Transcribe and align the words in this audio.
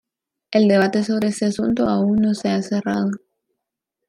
El 0.49 0.67
debate 0.67 1.03
sobre 1.03 1.27
este 1.27 1.45
asunto 1.45 1.87
aún 1.87 2.15
no 2.15 2.33
se 2.33 2.49
ha 2.49 2.59
cerrado. 2.63 3.11